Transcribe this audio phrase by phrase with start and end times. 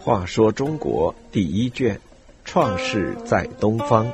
[0.00, 2.00] 话说中国第一卷，
[2.44, 4.10] 创世在东方。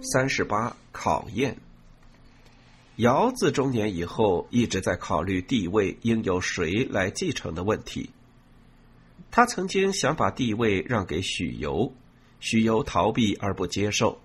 [0.00, 1.54] 三十八考验。
[2.96, 8.08] 尧自中年以后，一直在考虑帝位应由谁来继承的问题。
[9.30, 11.92] 他曾经想把帝位让给许由，
[12.40, 14.21] 许由逃避而不接受。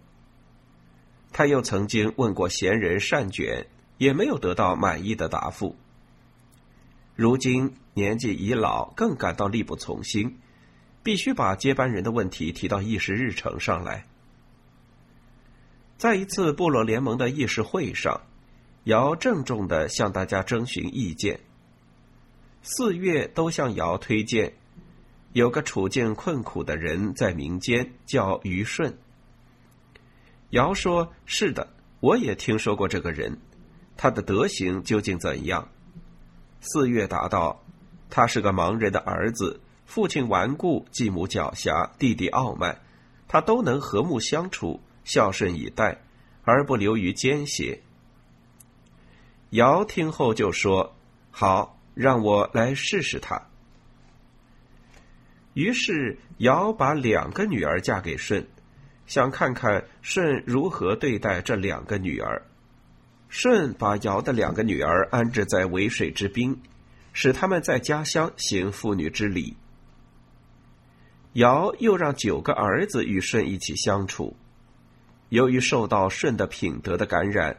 [1.37, 3.67] 他又曾经问过贤人善卷，
[3.99, 5.75] 也没有得到满意的答复。
[7.15, 10.39] 如今年纪已老，更感到力不从心，
[11.03, 14.07] 必须把接班人的问题提到议事日程上来。
[15.95, 18.19] 在一次部落联盟的议事会上，
[18.85, 21.39] 尧郑重的向大家征询意见。
[22.63, 24.53] 四月都向尧推荐，
[25.33, 28.97] 有个处境困苦的人在民间，叫虞舜。
[30.51, 31.67] 尧说：“是的，
[31.99, 33.37] 我也听说过这个人，
[33.97, 35.67] 他的德行究竟怎样？”
[36.61, 37.63] 四月答道
[38.09, 42.81] ：“他是个盲人的儿子，父亲顽固，继母狡黠，弟弟傲慢，
[43.27, 46.01] 他都能和睦相处，孝顺以待，
[46.43, 47.81] 而不流于奸邪。”
[49.51, 50.95] 尧听后就说
[51.29, 53.47] ：“好，让我来试试他。”
[55.53, 58.47] 于是尧把两个女儿嫁给舜，
[59.07, 62.43] 想看看舜如何对待这两个女儿。
[63.29, 66.61] 舜把尧的两个女儿安置在渭水之滨，
[67.11, 69.57] 使他们在家乡行妇女之礼。
[71.33, 74.35] 尧又让九个儿子与舜一起相处。
[75.29, 77.57] 由于受到舜的品德的感染，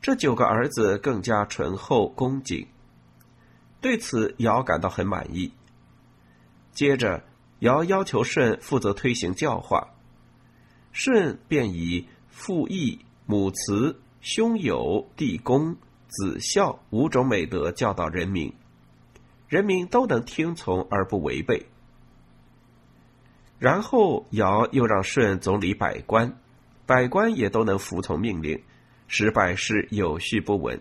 [0.00, 2.66] 这九个儿子更加醇厚恭谨。
[3.80, 5.52] 对此，尧感到很满意。
[6.72, 7.22] 接着，
[7.60, 9.93] 尧要求舜负责推行教化，
[10.94, 14.00] 舜便以父义、母慈。
[14.26, 15.76] 兄友弟恭
[16.08, 18.50] 子孝五种美德教导人民，
[19.48, 21.66] 人民都能听从而不违背。
[23.58, 26.40] 然后尧又让舜总理百官，
[26.86, 28.62] 百官也都能服从命令，
[29.08, 30.80] 使百事有序不稳。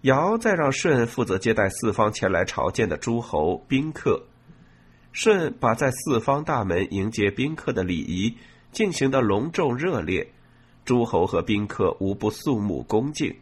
[0.00, 4.24] 尧再让舜负责接待四方前来朝见的诸侯宾客，
[5.12, 8.36] 舜把在四方大门迎接宾客的礼仪
[8.72, 10.32] 进行的隆重热烈。
[10.84, 13.36] 诸侯和宾客无不肃穆恭敬。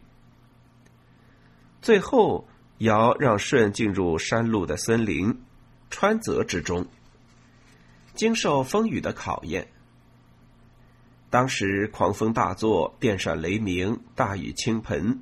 [1.81, 2.47] 最后，
[2.79, 5.41] 尧让舜进入山路的森林
[5.89, 6.85] 川泽之中，
[8.13, 9.69] 经受风雨的考验。
[11.29, 15.21] 当时狂风大作，电闪雷鸣，大雨倾盆。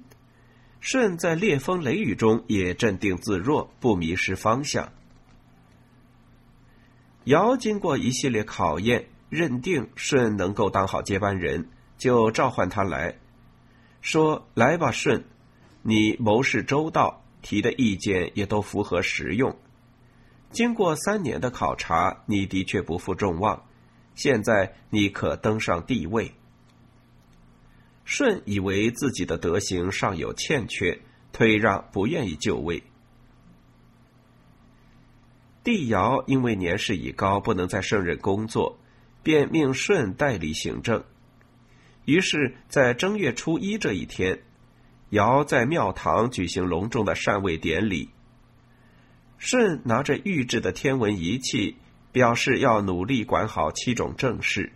[0.81, 4.91] 舜在烈风雷雨中也镇定自若，不迷失方向。
[7.27, 11.69] 尧经过一系列考验，认定舜能够当好接班人。
[11.97, 13.17] 就召唤他来
[13.99, 15.25] 说：“来吧，舜，
[15.81, 19.57] 你谋事周到，提的意见也都符合实用。
[20.51, 23.65] 经过三年的考察，你的确不负众望。
[24.15, 26.31] 现在你可登上帝位。”
[28.05, 30.97] 舜以为自己的德行尚有欠缺，
[31.33, 32.81] 推让，不愿意就位。
[35.67, 38.79] 帝尧因为年事已高，不能再胜任工作，
[39.21, 41.03] 便命舜代理行政。
[42.05, 44.43] 于是，在正月初一这一天，
[45.09, 48.11] 尧在庙堂举行隆重的禅位典礼。
[49.37, 51.75] 舜拿着预制的天文仪器，
[52.13, 54.71] 表示要努力管好七种政事。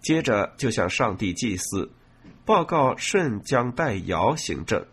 [0.00, 1.92] 接着就向上帝祭祀，
[2.44, 4.84] 报告舜将代尧行政。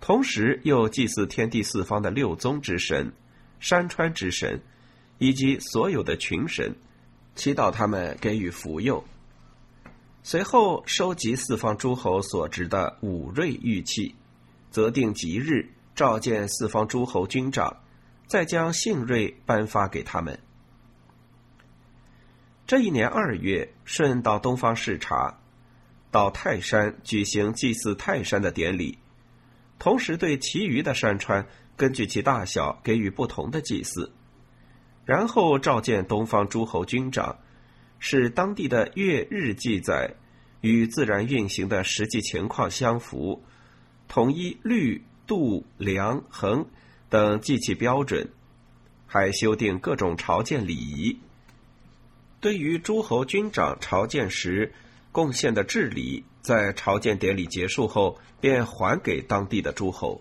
[0.00, 3.12] 同时又祭祀天地四方的六宗之神、
[3.64, 4.60] 山川之神，
[5.16, 6.76] 以及所有的群神，
[7.34, 9.02] 祈祷他们给予福佑。
[10.22, 14.14] 随后收集四方诸侯所执的武锐玉器，
[14.70, 17.74] 择定吉日召见四方诸侯军长，
[18.26, 20.38] 再将信瑞颁发给他们。
[22.66, 25.38] 这一年二月，舜到东方视察，
[26.10, 28.98] 到泰山举行祭祀泰山的典礼，
[29.78, 34.12] 同时对其余的山川根据其大小给予不同的祭祀，
[35.04, 37.36] 然后召见东方诸侯军长。
[38.00, 40.14] 使当地的月日记载
[40.60, 43.42] 与自然运行的实际情况相符，
[44.08, 46.66] 统一律、度、量、衡
[47.08, 48.28] 等计器标准，
[49.06, 51.18] 还修订各种朝见礼仪。
[52.40, 54.70] 对于诸侯军长朝见时
[55.10, 60.20] 贡献的治理，在朝见典礼结束后，便还给当地的诸侯。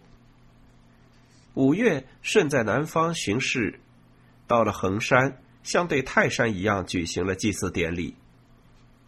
[1.55, 3.79] 五月，舜在南方巡视，
[4.47, 5.39] 到了衡山。
[5.61, 8.13] 像对泰山一样举行了祭祀典礼，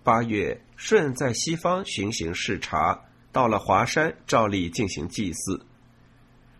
[0.03, 2.97] 八月，舜在西方巡行视察，
[3.33, 5.65] 到了华山，照例进行祭祀。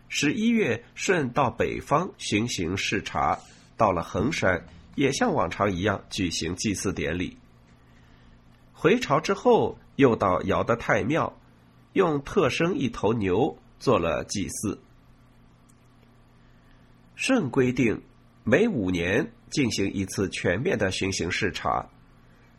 [0.08, 3.38] 十一月，舜到北方巡行视察，
[3.74, 4.66] 到了衡山，
[4.96, 7.38] 也像往常一样举行祭祀典礼。
[8.74, 11.40] 回朝之后，又到尧的太庙，
[11.94, 14.78] 用特生一头牛做了祭祀。
[17.16, 18.02] 舜规定，
[18.44, 21.88] 每五年进行一次全面的巡行视察，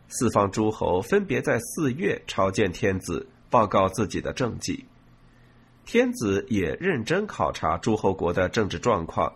[0.08, 4.84] 四方诸侯分别在四月朝见天子，报告自己的政绩。
[5.86, 9.32] 天子也认真考察诸侯国的政治状况，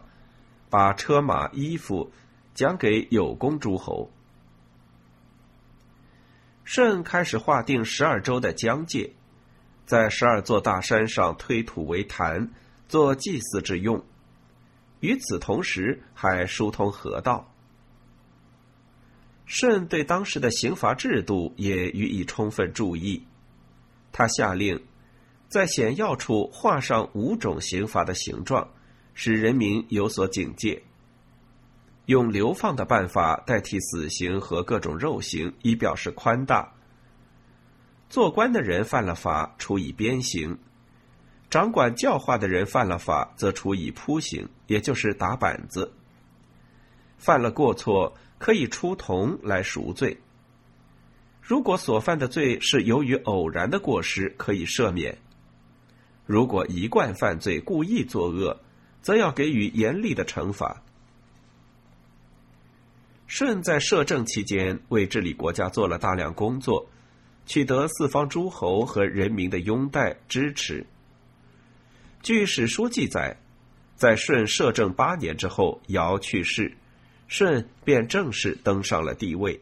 [0.69, 2.11] 把车马衣服
[2.53, 4.11] 奖给有功诸侯。
[6.65, 9.13] 舜开始划定十二州的疆界，
[9.87, 12.51] 在十二座大山上推土为坛，
[12.89, 14.05] 做祭祀之用。
[15.03, 17.53] 与此同时，还疏通河道。
[19.47, 23.27] 舜对当时的刑罚制度也予以充分注意，
[24.13, 24.81] 他下令
[25.49, 28.67] 在险要处画上五种刑罚的形状，
[29.13, 30.83] 使人民有所警戒。
[32.07, 36.73] 用流放的办法代替死刑和各种肉刑，以表示宽大。
[38.09, 40.57] 做官的人犯了法，处以鞭刑；
[41.53, 45.93] 掌管教化的人犯了法，则处以铺刑，也就是打板子。
[47.19, 50.17] 犯了过错，可以出铜来赎罪。
[51.43, 55.15] 如果所犯的罪是由于偶然的过失，可以赦免；
[56.25, 58.59] 如果一贯犯罪、故意作恶，
[59.03, 60.83] 则要给予严厉的惩罚。
[63.27, 66.87] 舜在摄政期间，为治理国家做了大量工作，
[67.45, 70.87] 取得四方诸侯和人民的拥戴支持。
[72.23, 73.37] 据史书记载
[73.97, 76.73] 在舜摄政八年之后尧去世
[77.27, 79.61] 舜便正式登上了帝位。